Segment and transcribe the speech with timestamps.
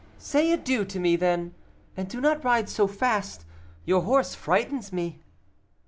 [0.17, 1.53] "Say adieu to me, then;
[1.95, 3.45] and do not ride so fast
[3.85, 5.21] your horse frightens me."